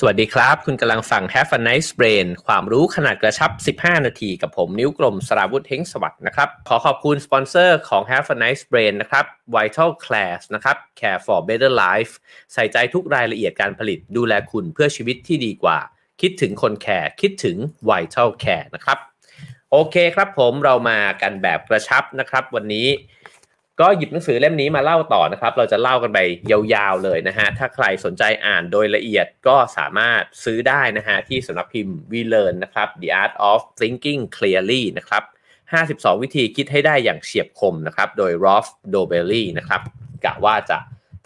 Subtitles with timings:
[0.00, 9.24] สวัสดีครับ คุณกำลังฟัง Have a nice brain ความรู้ขนาดกระชับ 15 นาทีกับผมนิ้วกลมสราวุธเฮ้งสวัสดิ์นะครับ ขอขอบคุณสปอนเซอร์ของ Have a nice brain นะครับ
[9.54, 12.12] Vital Care นะครับ Care for better life
[12.52, 15.78] ใส่ใจทุกรายละเอียดการผลิตดูแลคุณเพื่อชีวิตที่ดีกว่า
[16.20, 17.56] คิดถึงคนแคร์คิดถึง
[17.90, 18.98] Vital Care นะครับ
[19.70, 22.86] โอเคครับผมเรามากันแบบกระชับนะครับ วันนี้
[23.80, 26.18] ก็หยิบหนังสือเล่มนี้มาเล่าต่อนะครับ เราจะเล่ากันไป
[26.50, 35.22] ยาวๆเลยนะฮะ ถ้าใครสนใจอ่านโดยละเอียดก็สามารถซื้อได้นะฮะ ที่สำนักพิมพ์ We Learn นะครับ The Art of Thinking Clearly นะครับ
[35.72, 39.80] 52 วิธีคิดให้ได้อย่างเฉียบคมนะครับ โดย Rolf d o b e l l y นะครับ
[40.24, 40.78] กะว่าจะ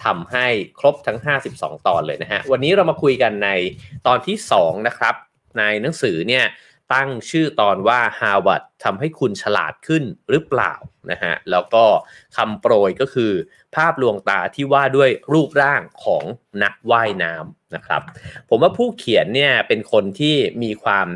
[0.04, 0.46] ทำให้
[0.80, 1.18] ครบทั้ง
[1.52, 3.50] 52 ตอนเลยนะฮะ วันนี้เรามาคุยกันใน
[4.06, 5.14] ตอนที่ 2 นะครับ
[5.58, 6.44] ในหนังสือเนี่ย
[6.92, 10.72] ตั้งชื่อตอนว่า Harvard ทำให้คุณฉลาดขึ้นหรือเปล่า
[11.10, 11.84] นะฮะแล้วก็
[12.36, 13.32] คำโปรยก็คือ
[13.74, 16.24] ภาพลวงตาที่ว่าด้วยรูปร่างของ
[16.62, 18.02] นักว่ายน้ำนะครับ
[18.48, 21.06] ผมว่าผู้เขียนเนี่ยเป็นคนที่มีความ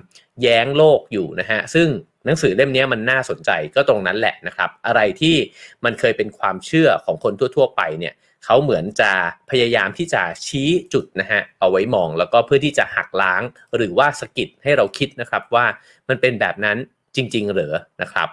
[0.43, 1.89] แย้งโลกอยู่นะฮะซึ่ง
[2.25, 5.37] หนังสือเล่มนี้มันน่าสนใจก็ตรงนั้นแหละนะครับ อะไรที่
[5.85, 8.15] มันเคยเป็นความเชื่อของคนทั่ว ๆ ไปเนี่ย
[8.47, 9.13] เขาเหมือนจะ
[9.51, 13.43] พยายามที่จะชี้จุดนะฮะเอาไว้มองแล้วก็เพื่อที่จะหักล้าง
[13.77, 15.65] หรือว่าสกิดให้เราคิดนะครับว่า
[16.09, 16.79] มันเป็นแบบนั้น
[17.17, 17.73] จริงๆหรือ
[18.03, 18.29] นะครับ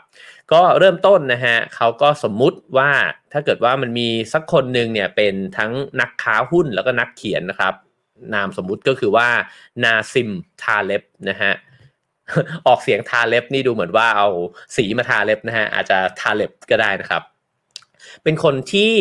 [0.52, 2.92] ก็เริ่มต้นนะฮะเขาก็สมมุติว่า
[3.34, 7.74] ถ้าเกิดว่ามันมีสักคนหนึ่งเนี่ยเป็นทั้งนักค้าหุ้นแล้วก็นักเขียนนะครับ
[8.34, 9.28] นามสมมุติก็คือว่า
[9.84, 10.30] นาซิม
[10.62, 11.54] ทาเล็บนะฮะ
[12.68, 14.28] ออกเสียงทาเล็บนี่ดูเหมือนว่าเอา
[14.76, 17.24] สีมาทาเล็บนะฮะอาจจะทาเล็บก็ได้นะครับ
[18.24, 18.94] เป็นคนที่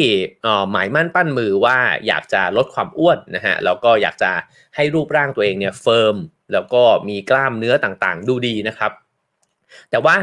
[0.70, 4.32] หมายมั่นปั้นมือว่าอยากจะลดความอ้วนนะฮะแล้วก็อยากจะ
[4.76, 6.16] ให้รูปร่างตัวเองเนี่ยเฟิร์ม
[6.52, 8.92] แล้วก็มีกล้ามเนื้อต่างๆ ดูดีนะครับ
[9.90, 10.16] แต่ว่า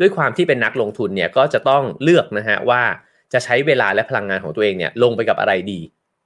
[0.00, 2.82] ด้วยความที่เป็นนักลงทุนเนี่ยก็จะต้องเลือกนะฮะว่า
[3.32, 5.80] จะใช้เวลาและพลังงานของตัวเองเนี่ยลงไปกับอะไรดี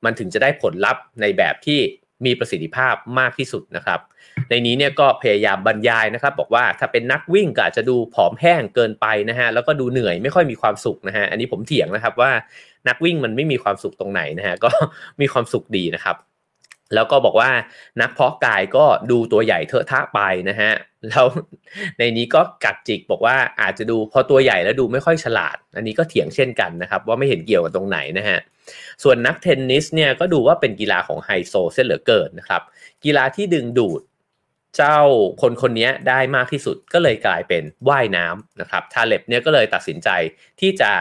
[0.04, 1.80] มันถึงจะได้ผลลัพธ์ในแบบที่
[2.24, 4.00] มีประสิทธิภาพมากที่สุดนะครับ
[4.50, 12.30] ในนี้เนี่ยก็พยายามบรรยายนะครับ บอกว่าถ้าเป็นนักวิ่งก็อาจจะดูผอมแห้งเกินไปนะฮะแล้วก็ดูเหนื่อยไม่ค่อยมีความสุขนะฮะอันนี้ผมเถียงนะครับว่า
[12.88, 14.70] นักวิ่งมันไม่มีความสุขตรงไหนนะฮะก็
[15.20, 16.16] มีความสุขดีนะครับ
[16.94, 17.50] แล้วก็บอกว่า
[18.00, 20.72] นักเพาะกายก็ดูตัวใหญ่เถอะทะไปนะฮะ
[21.08, 21.26] แล้ว
[21.98, 28.38] ในนี้ก็กัดจิกบอกว่าอาจจะดูพอตัวใหญ่แล้วดูไม่ค่อยฉลาด อันนี้ก็เถียงเช่นกันนะครับ ว่าไม่เห็นเกี่ยวกับตรงไหนนะฮะ
[29.02, 32.62] ส่วนนักเทนนิสเนี่ยก็ดูว่าเป็นกีฬาของไฮโซเส้นเหลือเกินนะครับ
[33.04, 34.00] กีฬาที่ดึงดูด
[34.76, 34.98] เจ้า
[35.42, 40.08] คนคนนี้ได้มากที่สุดก็เลยกลายเป็นว่ายน้ำนะครับทาเลบเนี่ยก็เลยตัดสินใจ
[40.60, 40.92] ที่จะ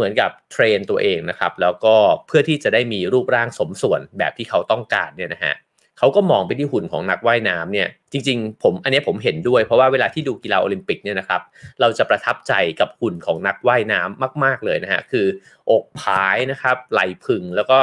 [0.00, 1.94] เหมือนกับ train ตัวเองนะครับแล้วก็
[2.26, 5.54] เพื่อที่จะได้มีรูปร่างสมส่วนแบบที่เขาต้องการเนี่ยนะฮะ
[5.98, 11.42] เขาก็มองไปที่หุ่นของนักว่ายน้ำเนี่ยจริง ๆ ผมอันนี้ผมเห็นด้วย เพราะว่าเวลาที่ดูกีฬาโอลิมปิกเนี่ยนะครับ
[11.80, 15.26] เราจะประทับใจกับหุ่นของนักว่ายน้ำมาก ๆเลยนะฮะคือ
[15.70, 17.78] อกผายนะครับไหล่ผึ่งแล้วก็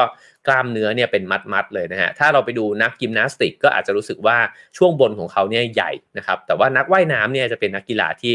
[0.47, 1.23] กล้ามเนื้อเนี่ยเป็น
[1.53, 4.37] มัดๆเลยนะฮะถ้าเราไปดูนักยิมนาสติกก็อาจจะรู้สึกว่า
[4.77, 8.33] ช่วงบนของเขาเนี่ยใหญ่นะครับแต่ว่านักว่ายน้ำเนี่ยจะเป็นนักกีฬาที่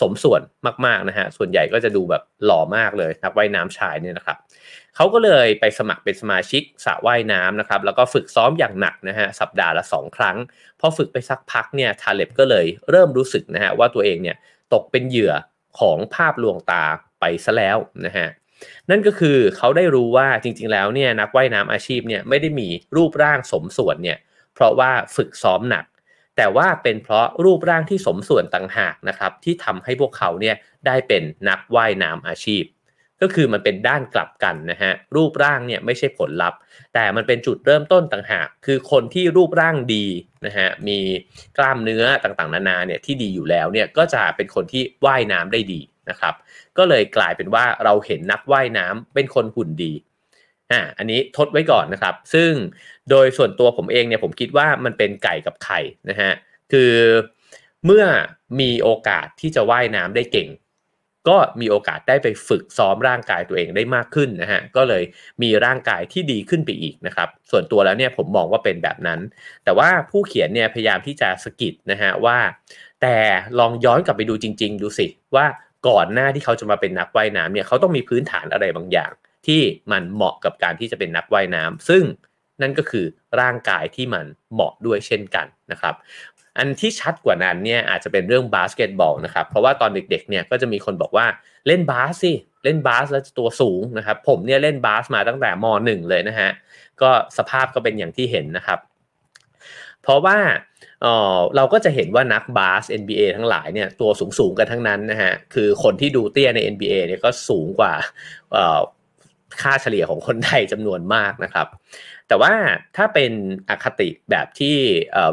[0.00, 0.42] สมส่วน
[0.86, 4.38] มากๆนะฮะส่วนใหญ่ก็จะดูแบบหล่อมากเลยนักว่ายน้ำชายเนี่ยนะครับ
[4.96, 10.36] เขาก็เลยไปสมัครเป็นสมาชิกสระว่ายน้ำนะครับแล้วก็ฝึกซ้อมอย่างหนักนะฮะสัปดาห์ละ 2 ครั้ง
[10.80, 14.36] พอฝึกไปสักพักเนี่ยทาเล็บก็เลยเริ่มรู้สึกนะฮะว่าตัวเองเนี่ย
[14.74, 15.32] ตกเป็นเหยื่อ
[15.78, 16.84] ของภาพลวงตา
[17.20, 18.28] ไปซะแล้วนะฮะ
[18.90, 24.18] นั่นก็คือเขาได้รู้ว่าจริงๆแล้วเนี่ยนักว่ายน้ำอาชีพเนี่ยไม่ได้มีรูปร่างสมส่วนเนี่ย
[24.54, 25.84] เพราะว่าฝึกซ้อมหนัก
[26.36, 30.56] แต่ว่าเป็นเพราะรูปร่างที่สมส่วนต่างหากนะครับที่ทำให้พวกเขาเนี่ย
[30.86, 32.64] ได้เป็นนักว่ายน้ำอาชีพ
[33.22, 36.58] ก็คือมันเป็นด้านกลับกันนะฮะรูปร่างเนี่ยไม่ใช่ผลลัพธ์
[36.94, 40.06] แต่มันเป็นจุดเริ่มต้นต่างหาก คือคนที่รูปร่างดี
[40.46, 40.98] นะฮะมี
[41.58, 45.80] กล้ามเนื้อต่างๆ นานาเนี่ยที่ดีอยู่แล้วเนี่ยก็จะเป็นคนที่ว่ายน้ำได้ดี
[46.10, 46.34] นะครับ
[46.78, 49.92] ก็เลยกลายเป็นว่าเราเห็นนักว่ายน้ำเป็นคนหุ่นดี
[50.74, 52.50] อ่าอันนี้ทดไว้ก่อนนะครับ ซึ่ง
[53.10, 55.80] โดยส่วนตัวผมเองเนี่ยผมคิดว่ามันเป็นไก่กับไข่
[56.10, 56.32] นะฮะ
[56.72, 56.92] คือ
[57.84, 58.04] เมื่อ
[58.60, 60.48] มีโอกาสที่จะว่ายน้ำได้เก่ง
[61.28, 65.02] ก็มีโอกาสได้ไปฝึกซ้อมร่างกายตัวเองได้มากขึ้นนะฮะก็เลย
[65.42, 69.20] มีร่างกายที่ดีขึ้นไปอีกนะครับ ส่วนตัวแล้วเนี่ยผมมองว่าเป็นแบบนั้น
[69.64, 72.38] แต่ว่าผู้เขียนเนี่ยพยายามที่จะสกิดนะฮะว่า
[73.02, 73.16] แต่
[73.58, 75.46] ลองย้อนกลับไปดูจริง ๆ ดูสิว่า
[75.88, 79.12] ก่อนหน้าที่เขาจะมาเป็นนักว่ายน้ำเนี่ยเขาต้องมีพื้นฐานอะไรบางอย่าง
[79.46, 79.62] ที่
[79.92, 82.02] มันเหมาะกับการที่จะเป็นนักว่ายน้ำซึ่ง
[82.62, 83.04] นั่นก็คือ
[83.40, 85.94] ร่างกายที่มันเหมาะด้วยเช่นกันนะครับ
[86.58, 91.26] อันที่ชัดกว่านั้นเนี่ยอาจจะเป็นเรื่องบาสเกตบอลนะครับเพราะว่าตอนเด็กๆเนี่ยก็จะมีคนบอกว่า
[91.66, 92.32] เล่นบาสสิ
[92.64, 96.50] เล่นบาสแล้วตัวสูงนะครับผมเนี่ยเล่นบาสมาตั้งแต่ม.1 เลยนะฮะ
[97.02, 98.78] ก็สภาพก็เป็นอย่างที่เห็นนะครับ
[100.02, 100.38] เพราะว่า
[101.02, 101.06] เอ
[101.36, 107.92] อเราก็จะเห็นว่านักบาส NBA ทั้งหลายเนี่ยตัวสูงๆกันทั้งนั้นนะฮะคือคนที่ดูเตี้ยใน NBA เนี่ยก็สูงกว่า
[109.62, 111.66] ค่าเฉลี่ยของคนไทยจำนวนมากนะครับ
[112.28, 112.52] แต่ว่า
[112.96, 113.32] ถ้าเป็น
[113.68, 114.76] อคติแบบที่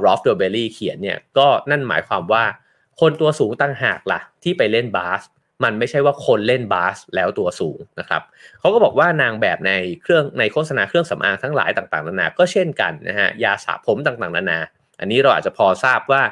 [0.06, 2.44] รอล์ฟ โดเบลลีเขียนเนี่ยก็นั่นหมายความว่า
[3.00, 5.22] คนตัวสูงต่างหากล่ะ ที่ไปเล่นบาส
[5.64, 8.22] มันไม่ใช่ว่าคนเล่นบาสแล้วตัวสูงนะครับ
[8.60, 9.72] เขาก็บอกว่านางแบบใน
[10.02, 14.60] เครื่องในโฆษณาเครื่องสำอางทั้งหลายต่างๆนานา ก็เช่นกันนะฮะยาสระผมต่างๆนานา
[15.00, 16.24] อันนี้เราอาจจะพอทราบว่า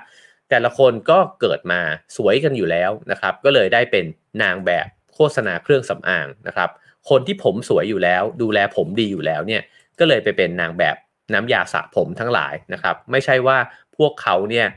[0.49, 1.81] แต่ละคนก็เกิดมา
[2.17, 4.05] สวยกันอยู่แล้วนะครับ ก็เลยได้เป็น
[4.43, 6.69] นางแบบโฆษณาเครื่องสำอางนะครับ
[7.09, 9.61] คนที่ผมสวยอยู่แล้ว ดูแลผมดีอยู่แล้วเนี่ย
[9.99, 10.95] ก็เลยไปเป็นนางแบบ
[11.33, 13.57] น้ำยาสระผมทั้งหลายนะครับ ไม่ใช่ว่า
[13.97, 14.67] พวกเขาเนี่ย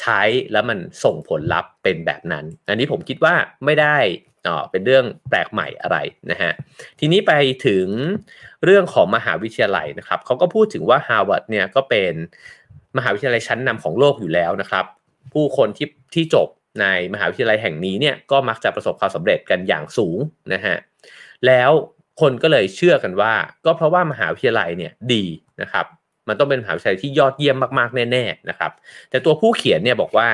[0.00, 0.22] ใช้
[0.52, 3.34] แล้วมันส่งผลลัพธ์เป็นแบบนั้น อันนี้ผมคิดว่า
[3.64, 3.96] ไม่ได้
[4.46, 5.96] อ๋อเป็นเรื่องแปลกใหม่อะไร
[6.30, 6.52] นะฮะ
[7.00, 7.32] ทีนี้ไป
[7.66, 7.86] ถึง
[8.64, 12.12] เรื่องของมหาวิทยาลัยนะครับเขาก็พูดถึงว่าฮาร์วาร์ดเนี่ยก็เป็น
[12.96, 14.84] มหาวิทยาลัยชั้นนำของโลกอยู่แล้วนะครับ
[15.32, 16.48] ผู้คนที่ที่จบ
[16.80, 20.18] ในมหาวิทยาลัยแห่งนี้เนี่ยก็มักจะประสบความสำเร็จกันอย่างสูง
[20.52, 20.76] นะฮะ
[21.46, 21.70] แล้ว
[22.20, 23.32] คนก็เลยเชื่อกันว่า
[23.64, 25.24] ก็เพราะว่ามหาวิทยาลัยเนี่ยดี
[25.62, 25.86] นะครับ
[26.28, 28.72] มันต้องเป็นมหาวิทยาลัยที่ยอดเยี่ยมมากๆแน่ๆนะครับ
[29.10, 30.28] แต่ตัวผู้เขียนเนี่ยบอกว่า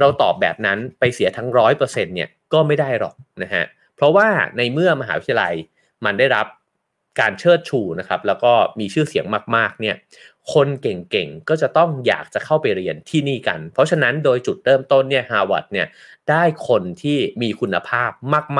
[0.00, 3.64] เราตอบแบบนั้นไปเสียทั้งร้อยเปอร์เซ็นต์เนี่ยก็ไม่ได้หรอกนะฮะ
[3.96, 4.26] เพราะว่า
[4.56, 5.54] ในเมื่อมหาวิทยาลัย
[6.04, 6.46] มันได้รับ
[7.20, 9.24] การเชิดชูนะครับ แล้วก็มีชื่อเสียง
[9.56, 9.96] มากๆเนี่ย
[10.54, 15.86] คนเก่งๆ ก็จะต้องอยากจะเข้าไปเรียนที่นี่กัน เพราะฉะนั้นโดยจุดเริ่มต้นเนี่ยฮาร์วาร์ดเนี่ย
[16.30, 18.10] ได้คนที่มีคุณภาพ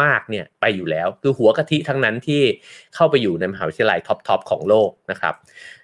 [0.01, 2.43] มากๆเนี่ยไปอยู่แล้ว คือหัวกะทิทั้งนั้นที่
[2.95, 5.35] เข้าไปอยู่ในมหาวิทยาลัย top ๆของโลกนะครับ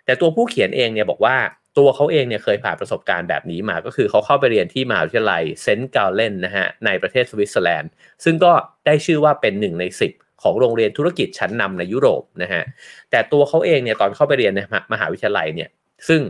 [0.05, 1.37] แต่ตัวผู้เขียนเองเนี่ยบอกว่า
[1.79, 7.91] ตัวเขาเองเนี่ยเคยผ่านประสบการณ์แบบนี้มา ก็คือเขาเข้าไปเรียนที่มหาวิทยาลัยเซนต์กาลเลนนะฮะในประเทศสวิตเซอร์แลนด์
[8.25, 8.53] ซึ่งก็
[8.87, 10.13] ได้ชื่อว่าเป็นหนึ่งในสิบ
[10.43, 12.63] ของโรงเรียนธุรกิจชั้นนำในยุโรปนะฮะ
[13.11, 14.61] แต่ตัวเขาเองเนี่ยตอนเข้าไปเรียนใน
[14.93, 15.69] มหาวิทยาลัยเนี่ย
[16.09, 16.21] ซึ่ง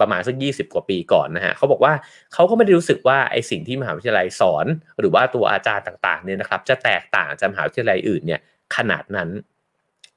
[0.00, 1.92] ประมาณสักยี่สิบกว่าปีก่อนนะฮะเขาบอกว่า
[2.34, 4.66] เขาก็ไม่ได้รู้สึกว่าไอสิ่งที่มหาวิทยาลัยสอน
[5.00, 8.40] หรือว่าตัวอาจารย์ต่างๆเนี่ยนะครับ จะแตกต่างจากมหาวิทยาลัยอื่นเนี่ย
[8.76, 9.28] ขนาดนั้น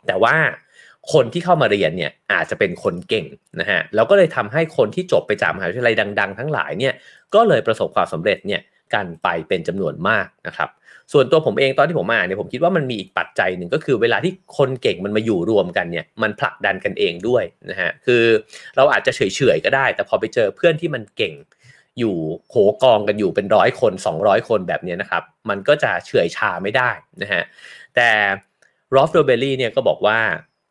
[0.07, 0.35] แต่ว่า
[1.13, 3.25] คนที่เข้ามาเรียนเนี่ยอาจจะเป็นคนเก่ง
[3.59, 6.93] นะฮะแล้วก็เลยทำให้คนที่จบไปจากมหาวิทยาลัยดัง ๆ ทั้งหลายเนี่ย
[7.35, 8.61] ก็เลยประสบความสำเร็จเนี่ย
[8.93, 10.69] กันไปเป็นจำนวนมากนะครับ
[11.11, 18.23] ส่วนตัวผมเองตอนที่ผมมาเนี่ยผมคิดว่ามันมีอีกปัจจัยหนึ่งก็คือเวลาที่คนเก่งมันมาอยู่รวมกันเนี่ยมันผลักดันกันเองด้วยนะฮะคือ
[18.75, 19.21] เราอาจจะเฉ
[19.55, 21.33] ยๆก็ได้ แต่พอไปเจอเพื่อนที่มันเก่ง
[21.99, 22.15] อยู่
[22.49, 26.89] โขกองกันอยู่เป็นร้อยคน 200 คนแบบนี้นะครับ มันก็จะเฉื่อยชาไม่ได้
[27.21, 27.43] นะฮะ
[27.95, 28.09] แต่
[28.95, 30.19] รอฟโดเบลลี่เนี่ยก็บอกว่า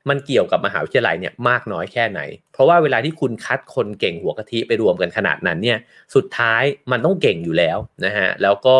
[0.09, 2.21] มันเกี่ยวกับมหาวิทยาลัยเนี่ยมากน้อยแค่ไหน
[2.53, 5.79] เพราะว่าเวลาที่คุณคัดคนเก่งหัวกะทิไปรวมกันขนาดนั้นเนี่ย
[6.15, 6.63] สุดท้าย
[6.93, 8.77] มันต้องเก่งอยู่แล้วนะฮะแล้วก็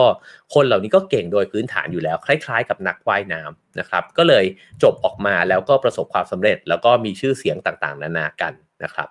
[0.55, 4.45] คนเหล่านี้ก็เก่งโดยพื้นฐานอยู่แล้ว คล้าย ๆ กับนักว่ายน้ำนะครับ ก็เลย
[4.83, 8.53] จบออกมาแล้วก็ประสบความสำเร็จ แล้วก็มีชื่อเสียงต่างๆ นานากัน
[8.85, 9.09] นะครับ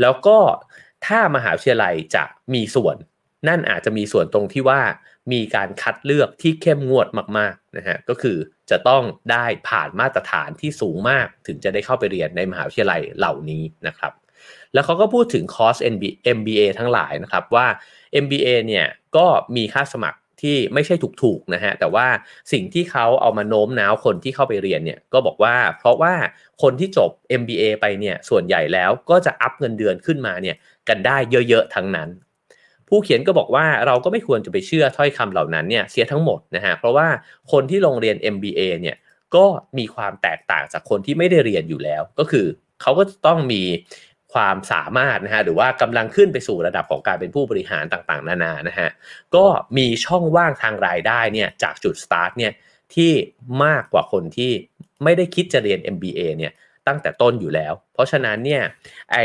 [0.00, 0.38] แล้วก็
[1.06, 2.24] ถ้ามหาวิทยาลัยจะ
[2.54, 2.96] มีส่วน
[3.48, 4.80] นั่นอาจจะมีส่วนตรงที่ว่า
[5.32, 7.08] มีการคัดเลือกที่เข้มงวด
[7.38, 8.36] มากๆนะฮะก็คือ
[8.70, 9.02] จะต้อง
[9.32, 14.12] ได้ผ่านมาตรฐานที่สูงมากถึงจะได้เข้าไปเรียนในมหาวิทยาลัยเหล่านี้นะครับ
[14.72, 15.76] แล้วเขาก็พูดถึงคอร์ส
[16.36, 17.66] MBA ทั้งหลายนะครับว่า
[18.24, 18.86] MBA เนี่ย
[19.16, 19.26] ก็
[19.56, 22.06] มีค่าสมัครที่ไม่ใช่ถูกๆนะฮะแต่ว่า
[22.52, 26.14] สิ่งที่เขาเอามาโน้มน้าวคนที่เข้าไปเรียนเนี่ยก็บอกว่าเพราะว่า
[26.62, 27.10] คนที่จบ
[27.40, 30.56] MBA ไปเนี่ยส่วนใหญ่แล้วก็จะอัพเงินเดือนขึ้นมาเนี่ย
[30.88, 31.16] กันได้
[31.48, 32.08] เยอะๆทั้งนั้น
[32.88, 37.06] ผู้เขียนก็บอกว่าเราก็ไม่ควรจะไปเชื่อถ้อยคำเหล่านั้นเนี่ยเสียทั้งหมดนะฮะเพราะว่า
[37.52, 38.96] คนที่ลงเรียน MBA เนี่ย
[39.36, 39.44] ก็
[39.78, 42.46] มีความแตกต่างจากคนที่ไม่ได้เรียนอยู่แล้ว ก็คือ
[42.82, 43.62] เขาก็ต้องมี
[44.34, 48.88] ความสามารถนะฮะหรือว่ากำลังขึ้นไปสู่ระดับของการเป็นผู้บริหารต่างๆ นานานะฮะ
[49.36, 49.44] ก็
[49.76, 52.52] มีช่องว่างทางรายได้เนี่ยจากจุดสตาร์ทเนี่ย
[52.94, 53.12] ที่
[53.64, 54.52] มากกว่าคนที่
[55.04, 56.52] ไม่ได้คิดจะเรียน MBA เนี่ย
[56.88, 58.62] ตั้งแต่ต้นอยู่แล้ว เพราะฉะนั้นเนี่ย
[59.12, 59.18] ไอ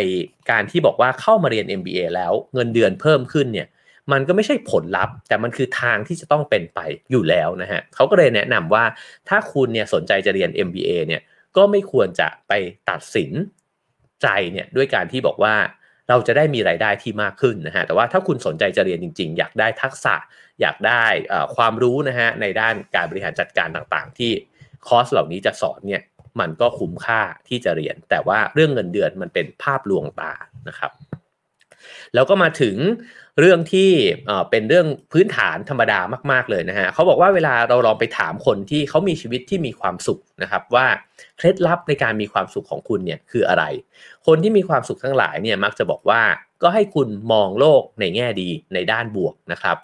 [0.51, 3.67] การที่บอกว่าเข้ามาเรียน MBA แล้วเงินเดือนเพิ่มขึ้นเนี่ย
[4.11, 6.79] มันก็ไม่ใช่ผลลัพธ์ แต่มันคือทางที่จะต้องเป็นไป
[7.11, 8.83] อยู่แล้วนะฮะเขาก็เลยแนะนำว่า
[9.29, 11.21] ถ้าคุณเนี่ยสนใจจะเรียน MBA เนี่ย
[11.57, 12.51] ก็ไม่ควรจะไป
[12.89, 13.31] ตัดสิน
[14.21, 15.55] ใจเนี่ยด้วยการที่บอกว่า
[16.09, 20.15] เราจะได้มีรายได้ที่มากขึ้นนะฮะ แต่ว่าถ้าคุณสนใจจะเรียนจริง ๆ อยากได้ทักษะ
[20.61, 21.03] อยากได้
[21.55, 24.31] ความรู้นะฮะในด้านการบริหารจัดการต่างๆ ที่
[24.87, 26.01] คอร์สเหล่านี้จะสอนเนี่ย
[26.39, 30.33] มันก็คุ้มค่าที่จะเรียน แต่ว่าเรื่องเงินเดือนมันเป็นภาพลวงตา
[30.69, 30.91] นะครับ
[32.13, 32.75] แล้วก็มาถึง
[33.39, 33.91] เรื่องที่
[34.49, 35.99] เป็นเรื่องพื้นฐานธรรมดา
[36.31, 40.87] มาก ๆเลยนะฮะเขาบอกว่าเวลาเราลองไปถามคนที่เขามีชีวิตที่มีความสุขนะครับ ว่า
[41.37, 43.63] เคล็ดลับในการมีความสุขของคุณเนี่ยคืออะไร
[44.27, 46.21] คนที่มีความสุขทั้งหลายเนี่ยมักจะบอกว่า
[46.63, 49.77] ก็ให้คุณมองโลกในแง่ดีในด้านบวกนะครับ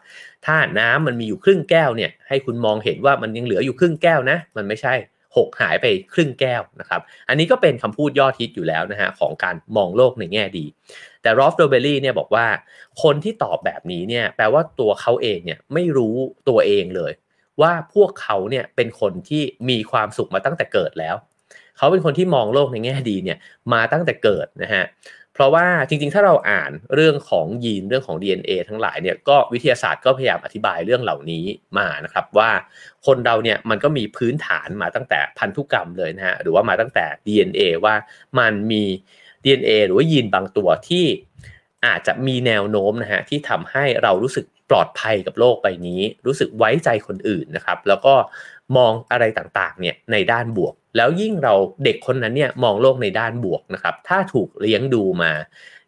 [0.45, 4.93] ถ้าน้ำมันมีอยู่ครึ่งแก้วเนี่ยให้คุณมองเห็นว่ามันยังเหลืออยู่ครึ่งแก้วนะ มันไม่ใช่
[5.37, 10.65] หกหายไปครึ่งแก้วนะครับ อันนี้ก็เป็นคำพูดยอดฮิตอยู่แล้วนะฮะของการมองโลกในแง่ดี
[11.21, 12.47] แต่รอฟโดเบลลี่เนี่ยบอกว่า
[13.03, 16.15] คนที่ตอบแบบนี้เนี่ยแปลว่าตัวเขาเองเนี่ยไม่รู้
[16.49, 17.11] ตัวเองเลย
[17.61, 21.15] ว่าพวกเขาเนี่ยเป็นคนที่มีความสุขมาตั้งแต่เกิดแล้ว
[21.77, 23.37] เขาเป็นคนที่มองโลกในแง่ดีเนี่ย
[23.73, 24.83] มาตั้งแต่เกิดนะฮะ
[25.35, 31.45] เพราะว่าจริงๆ ถ้าเราอ่านเรื่องของยีนเรื่องของ DNA ทั้งหลายเนี่ยก็วิทยาศาสตร์ก็พยายามอธิบายเรื่องเหล่านี้
[31.77, 32.51] มานะครับว่า
[33.05, 37.95] คนเราเนี่ยมันก็มีพื้นฐานมาตั้งแต่พันธุกรรมเลยนะฮะหรือว่ามาตั้งแต่ DNA ว่า
[38.39, 38.83] มันมี
[39.43, 41.05] DNA หรือว่ายีนบางตัวที่
[41.85, 48.13] อาจจะมีแนวโน้มนะฮะที่ทำให้เรารู้สึกปลอดภัยกับโลกใบนี้ รู้สึกไว้ใจคนอื่นนะครับ แล้วก็
[48.77, 55.31] มองอะไรต่างๆเนี่ยในด้านบวก แล้วยิ่งเราเด็กคนนั้นเนี่ยมองโลกในด้านบวกนะครับถ้าถูกเลี้ยงดูมา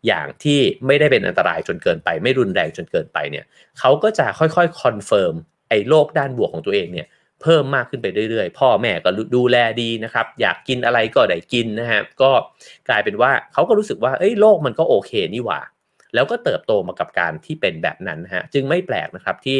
[0.08, 3.46] อย่างที่ไม่ได้เป็นอันตรายจนเกินไป ไม่รุนแรงจนเกินไปเนี่ย
[3.80, 5.34] เขาก็จะค่อยๆ confirm
[5.70, 7.08] ไอ้โลกด้านบวกของตัวเองเนี่ย
[7.42, 12.32] เพิ่มมากขึ้นไปเรื่อยๆ พ่อแม่ก็ดูแลดีนะครับ อยากกินอะไรก็ได้กินนะฮะก็
[12.90, 15.62] กลายเป็นว่าเขาก็รู้สึกว่าเอ้ยโลกมันก็โอเคนี่หว่า
[16.14, 19.60] แล้วก็เติบโตมากับการที่เป็นแบบนั้นฮะจึงไม่แปลกนะครับที่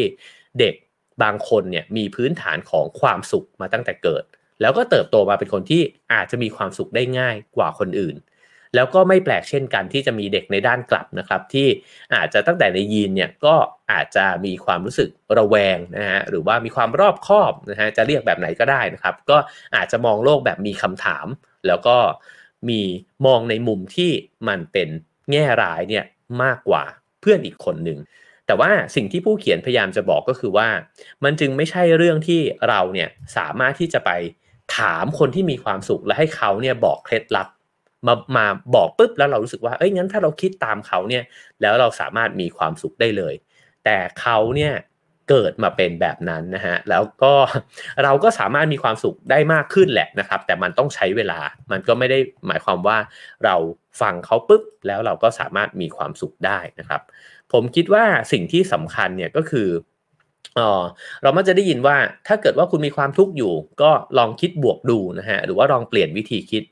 [0.60, 0.76] เด็ก
[1.24, 4.24] บางคนเนี่ยมีพื้นฐานของความสุขมาตั้งแต่เกิด
[4.62, 5.82] แล้วก็เติบโตมาเป็นคนที่
[6.14, 8.16] อาจจะมีความสุขได้ง่ายกว่าคนอื่น
[8.76, 11.68] แล้วก็ไม่แปลกเช่นกันที่จะมีเด็กในด้านกลับนะครับ ที่
[12.16, 13.56] อาจจะตั้งแต่ในยีนเนี่ยก็
[13.92, 19.38] อาจจะมีความรู้สึกระแวงนะฮะหรือว่ามีความรอบคอบนะฮะจะเรียกแบบไหนก็ได้นะครับ ก็
[19.76, 21.28] อาจจะมองโลกแบบมีคำถาม
[21.68, 21.98] แล้วก็
[22.70, 22.82] มี
[23.26, 24.12] มองในมุมที่
[24.48, 24.90] มันเป็น
[25.32, 26.06] แง่ร้ายเนี่ย
[26.44, 26.84] มากกว่า
[27.22, 28.00] เพื่อนอีกคนหนึ่ง
[28.48, 30.68] แต่ว่าสิ่งที่ผู้เขียนพยายามจะบอกก็คือว่า
[31.24, 34.12] มันจึงไม่ใช่เรื่องที่เราเนี่ยสามารถที่จะไป
[34.78, 37.48] ถามคนที่มีความสุขและให้เขาเนี่ยบอกเคล็ดลับ
[38.08, 41.24] มามาบอกปุ๊บแล้วเรารู้สึกว่าเอ้ยงั้นถ้าเราคิดตามเขาเนี่ย
[41.62, 43.34] แล้วเราสามารถมีความสุขได้เลย
[43.86, 44.74] แต่เขาเนี่ย
[45.30, 47.34] เกิดมาเป็นแบบนั้นนะฮะแล้วก็
[48.04, 51.40] เราก็สามารถมีความสุขได้มากขึ้นแหละนะครับ แต่มันต้องใช้เวลา
[51.72, 52.98] มันก็ไม่ได้หมายความว่า
[53.46, 53.56] เรา
[54.02, 57.02] ฟังเขาปุ๊บแล้วเราก็สามารถมีความสุขได้นะครับ
[57.54, 59.68] ผมคิดว่าสิ่งที่สำคัญเนี่ยก็คือ
[60.56, 60.84] เออ
[61.24, 66.64] เรามักจะได้ยินว่าถ้าเกิดว่าคุณมีความทุกข์อยู่ ก็ลองคิดบวกดูนะฮะหรือว่าลองเปลี่ยนวิธีคิด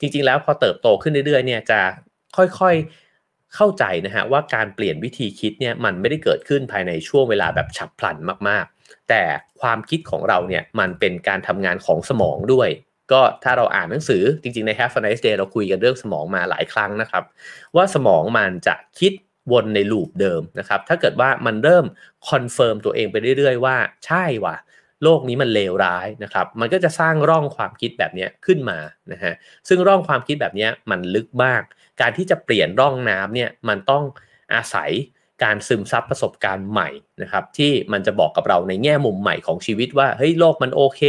[0.00, 1.80] จริง ๆ แล้วพอเติบโตขึ้นเรื่อยๆเนี่ยจะ
[2.36, 8.16] ค่อยๆเข้าใจนะฮะว่าการเปลี่ยนวิธีคิดเนี่ยมันไม่ได้เกิดขึ้นภายในช่วงเวลาแบบฉับพลัน
[8.48, 9.22] มากๆ แต่
[9.60, 12.68] ความคิดของเราเนี่ยมันเป็นการทำงานของสมองด้วย
[13.12, 17.24] ก็ถ้าเราอ่านหนังสือจริงๆใน Have a nice day เราคุยกันเรื่องสมองมาหลายครั้งนะครับ
[17.76, 19.12] ว่าสมองมันจะคิด
[19.52, 21.84] วนในลูปเดิมนะครับ ถ้าเกิดว่ามันเริ่ม
[22.28, 24.56] confirm ตัวเองไปเรื่อยๆ ว่าใช่ว่ะ
[25.02, 28.78] โลกนี้มันเลวร้ายนะครับ มันก็จะสร้างร่องความคิดแบบนี้ขึ้นมา
[29.12, 29.34] นะฮะ
[29.68, 31.62] ซึ่งร่องความคิดแบบนี้มันลึกมาก
[32.00, 34.04] การที่จะเปลี่ยนร่องน้ำเนี่ยมันต้อง
[34.54, 34.90] อาศัย
[35.42, 36.88] การซึมซับประสบการณ์ใหม่
[37.22, 41.02] นะครับที่มันจะบอกกับเราในแง่มุมใหม่ของชีวิตว่าเฮ้ยโลกมันโอเค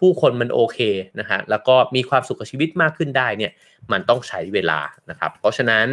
[0.00, 0.78] ผู้คนมันโอเค
[1.20, 3.52] นะฮะแล้วก็มีความสุขกับชีวิตมากขึ้นได้เนี่ย
[3.92, 5.86] มันต้องใช้เวลานะครับ เพราะฉะนั้น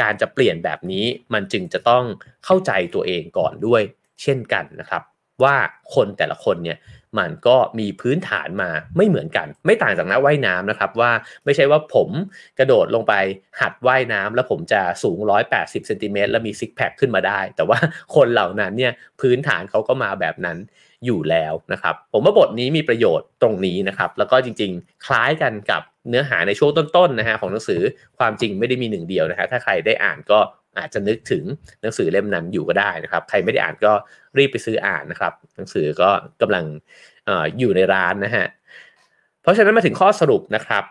[0.00, 1.04] การจะเปลี่ยนแบบนี้
[1.34, 2.04] มันจึงจะต้อง
[2.44, 3.82] เข้าใจตัวเองก่อนด้วย
[4.22, 5.02] เช่นกันนะครับ
[5.42, 5.54] ว่า
[5.94, 6.78] คนแต่ละคนเนี่ย
[7.18, 11.10] มันก็มีพื้นฐานมาไม่เหมือนกัน ไม่ต่างจากนักว่ายน้ำนะครับว่า
[11.44, 12.08] ไม่ใช่ว่าผม
[12.58, 13.14] กระโดดลงไป
[13.60, 15.18] หัดว่ายน้ำแล้วผมจะสูง
[15.52, 17.78] 180เซนติเมตรแล้วมีซิกแพคขึ้นมาได้ แต่ว่า
[18.14, 20.58] คนเหล่านั้นเนี่ยพื้นฐานเขาก็มาแบบนั้น
[21.04, 27.80] อยู่แล้วนะครับ ผมว่าบทนี้มีประโยชน์ตรงนี้นะครับ แล้วก็จริงๆ คล้ายกันกับเนื้อหาในช่วงต้นๆนะฮะของหนังสือ
[28.18, 30.38] ความจริงไม่ได้มีหนึ่งเดียวนะฮะถ้าใครได้อ่านก็
[30.78, 31.44] อาจจะนึกถึง
[31.82, 33.92] หนังสือเล่มนั้นอยู่ก็ได้นะครับ ใครไม่ได้อ่านก็
[34.38, 36.10] รีบไปซื้ออ่านนะครับ หนังสือก็
[36.40, 36.64] กำลัง
[37.28, 38.46] ออยู่ในร้านนะฮะ
[39.42, 40.84] เพราะฉะนั้นมาถึงข้อสรุปนะครับ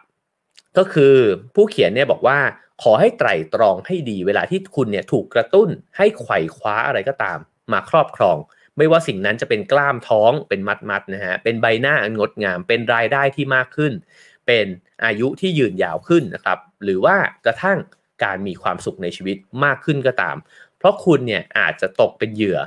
[0.77, 1.15] ก็คือ
[1.55, 2.39] ผู้เขียนเนี่ยบอกว่า
[2.83, 7.37] ขอให้ไตร่ตรองให้ดีเวลาที่คุณเนี่ยถูกกระตุ้นให้ไขว่คว้าอะไรก็ตาม
[7.71, 8.37] มาครอบครอง
[8.77, 13.93] ไม่ว่าสิ่งนั้นจะเป็นกล้ามท้องเป็นมัดมัดนะฮะเป็นใบหน้าอันงดงาม เป็นรายได้ที่มากขึ้น
[14.47, 14.65] เป็น
[15.05, 17.77] อายุที่ยืนยาวขึ้นนะครับ หรือว่ากระทั่ง
[18.23, 20.35] การมีความสุขในชีวิตมากขึ้นก็ตาม
[20.77, 22.59] เพราะคุณเนี่ยอาจจะตกเป็นเหยื่อ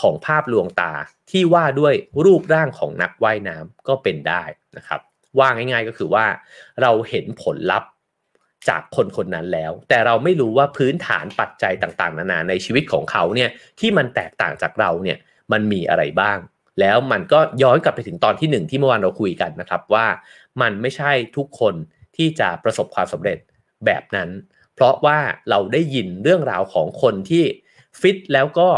[0.00, 0.92] ของภาพลวงตา
[1.30, 4.42] ที่ว่าด้วยรูปร่างของนักว่ายน้ำก็เป็นได้
[4.76, 5.00] นะครับ
[5.38, 6.26] ว่าง่ายๆก็คือว่า
[6.82, 7.90] เราเห็นผลลัพธ์
[8.68, 13.50] จากคนคนนั้นแล้ว แต่เราไม่รู้ว่าพื้นฐานปัจจัยต่างๆ นานาในชีวิตของเขาเนี่ย
[13.80, 15.18] ที่มันแตกต่างจากเราเนี่ย
[15.52, 16.38] มันมีอะไรบ้าง
[16.80, 20.06] แล้วมันก็ย้อนกลับไปถึงตอนที่หนึ่งที่เมื่อวานเราคุยกันนะครับว่า
[20.62, 21.74] มันไม่ใช่ทุกคน
[22.16, 23.38] ที่จะประสบความสำเร็จ
[23.86, 24.28] แบบนั้น
[24.74, 25.18] เพราะว่า
[25.50, 27.44] เราได้ยินเรื่องราวของคนที่
[28.00, 28.68] ฟิตแล้วก็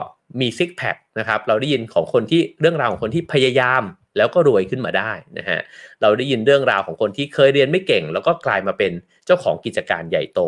[0.40, 3.82] มีซิกแพคนะครับเราได้ยินของคนที่เรื่องราวของคนที่พยายาม
[4.16, 5.60] แล้วก็รวยขึ้นมาได้นะฮะ
[6.02, 8.92] เราได้ยินเรื่องราวของคนที่เคยเรียนไม่เก่ง แล้วก็กลายมาเป็น
[9.26, 10.40] เจ้าของกิจการใหญ่โต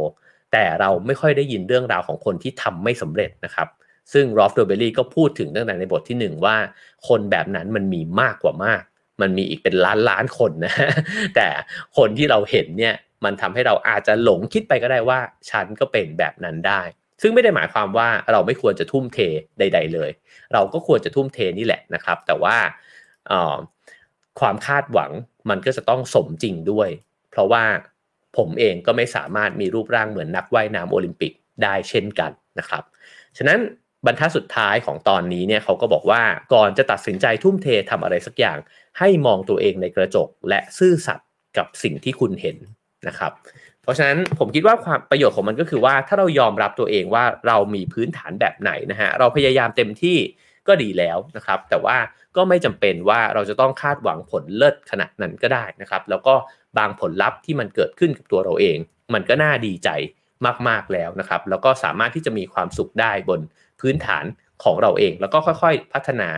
[0.53, 3.69] แต่เราไม่ค่อยได้ยินเรื่องราวของคนที่ทำไม่สำเร็จนะครับ
[4.12, 6.57] ซึ่งรอฟโดเบลลี่ก็พูดถึงตั้งแต่ในบทที่ 1 ว่า
[7.09, 8.83] คนแบบนั้นมันมีมากกว่ามาก
[9.21, 10.75] มันมีอีกเป็นล้านล้านคนนะ
[11.37, 11.47] แต่
[11.97, 15.18] คนที่เราเห็นเนี่ย มันทำให้เราอาจจะหลงคิดไปก็ได้ว่า
[15.50, 16.82] ฉันก็เป็นแบบนั้นได้
[17.23, 19.18] ซึ่งไม่ได้หมายความว่าเราไม่ควรจะทุ่มเท
[19.58, 20.11] ใด ๆ เลย
[20.52, 22.56] เราก็ควรจะทุ่มเทนี่แหละนะครับ แต่ว่า
[24.40, 25.11] ความคาดหวัง
[25.50, 26.88] มันก็จะต้องสมจริงด้วย
[27.30, 27.64] เพเพราะว่า
[28.37, 31.32] ผมเองก็ไม่สามารถมีรูปร่างเหมือนนักว่ายน้ำโอลิมปิก
[31.62, 32.82] ได้เช่นกันนะครับ
[33.38, 33.58] ฉะนั้น
[34.06, 36.23] บรรทัดสุดท้ายของตอนนี้เนี่ยเขาก็บอกว่า
[36.54, 38.58] ก่อนจะตัดสินใจทุ่มเททำอะไรสักอย่าง
[38.99, 42.56] ให้มองตัวเองในกระจกและซื่อสัตย์กับสิ่งที่คุณเห็น
[43.09, 43.33] นะครับ
[43.83, 50.19] เพราะฉะนั้นผมคิดว่าความประโยชน์ของมันก็คือว่าถ้าเรายอมรับตัวเองว่าเรามีพื้นฐานแบบไหนนะฮะเราพยายามเต็มที่
[50.69, 51.97] ก็ดีแล้วนะครับ แต่ว่า
[52.37, 56.35] ก็ไม่จำเป็นว่าเราจะต้องคาดหวังผลเลิศขนาดนั้นก็ได้นะครับ แล้วก็
[56.79, 58.79] บางผลลัพธ์ที่มันเกิดขึ้นกับตัวเราเอง
[59.15, 59.89] มันก็น่าดีใจ
[60.69, 63.41] มากๆแล้วนะครับ แล้วก็สามารถที่จะมีความสุขได้บน
[63.81, 64.25] พื้นฐาน
[64.65, 66.29] ของเราเอง แล้วก็ค่อยๆ พัฒนา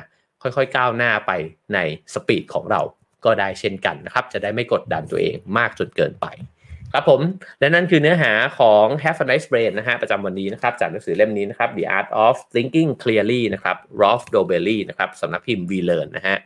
[0.42, 1.32] ค่อยๆ ก้าวหน้าไป
[1.74, 1.78] ใน
[2.14, 2.80] สปีดของเรา
[3.24, 6.26] ก็ได้เช่นกันนะครับ จะได้ไม่กดดันตัวเองมากจนเกินไป
[6.94, 7.20] ครับผม
[7.60, 14.78] และนั่นคือเนื้อหาของ Have a nice brain นะฮะประจำวันนี้นะครับ จากหนังสือเล่มนี้นะครับ The Art of Thinking Clearly นะครับ Rolf Dobelli
[14.88, 16.36] นะครับสำนักพิมพ์ We Learn นะฮะ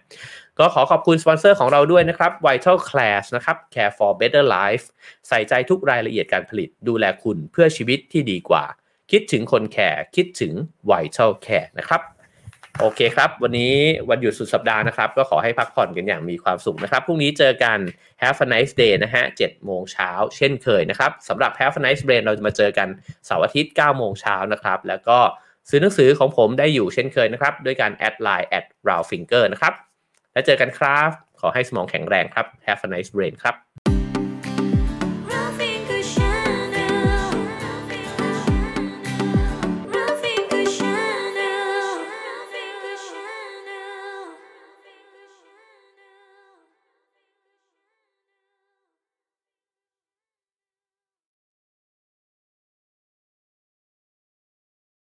[0.59, 4.85] ก็ขอขอบคุณสปอนเซอร์ของเราด้วยนะครับ Vital Care นะครับ Care for Better Life
[5.29, 8.65] ใส่ใจทุกรายละเอียดการผลิตดูแลคุณเพื่อชีวิตที่ดีกว่า
[9.11, 10.53] คิดถึงคนแคร์คิดถึง
[10.91, 12.01] Vital Care นะครับ
[12.81, 13.75] โอเคครับ วันนี้
[14.11, 17.79] วันหยุดสุดสัปดาห์นะครับ ก็ขอให้พักผ่อนกันอย่างมีความสุขนะครับ พรุ่งนี้เจอกัน
[18.23, 22.89] Have a nice day นะฮะ7โมงเช้าเช่นเคยนะครับสำหรับ Have a nice brain เราจะมาเจอกัน
[23.27, 25.19] เสาร์อาทิตย์9โมงเช้านะครับ แล้วก็
[25.69, 29.75] ซื้อหนังสือของผมได้อยู่เช่นเคยนะครับ ด้วยการแอดไลน์ at r o w finger นะครับ
[30.33, 31.11] แล้วเจอกันครับ
[31.41, 33.82] ขอให้สมองแข็งแรงครับ Have a nice brain ครับ